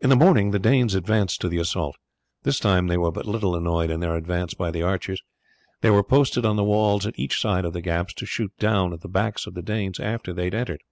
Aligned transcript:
In 0.00 0.08
the 0.08 0.14
morning 0.14 0.52
the 0.52 0.60
Danes 0.60 0.94
advanced 0.94 1.40
to 1.40 1.48
the 1.48 1.58
assault. 1.58 1.96
This 2.44 2.60
time 2.60 2.86
they 2.86 2.96
were 2.96 3.10
but 3.10 3.26
little 3.26 3.56
annoyed 3.56 3.90
in 3.90 3.98
their 3.98 4.14
advance 4.14 4.54
by 4.54 4.70
the 4.70 4.82
archers. 4.82 5.20
These 5.80 5.90
were 5.90 6.04
posted 6.04 6.46
on 6.46 6.54
the 6.54 6.62
walls 6.62 7.08
at 7.08 7.18
each 7.18 7.40
side 7.40 7.64
of 7.64 7.72
the 7.72 7.80
gaps 7.82 8.14
to 8.14 8.24
shoot 8.24 8.56
down 8.60 8.92
at 8.92 9.00
the 9.00 9.08
backs 9.08 9.48
of 9.48 9.54
the 9.54 9.62
Danes 9.62 9.98
after 9.98 10.32
they 10.32 10.44
had 10.44 10.54
entered. 10.54 10.82